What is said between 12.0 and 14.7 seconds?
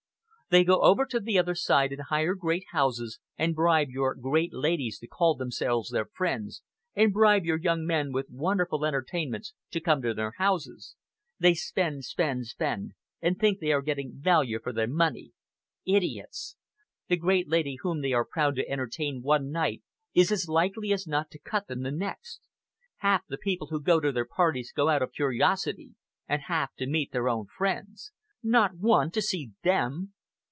spend, spend, and think they are getting value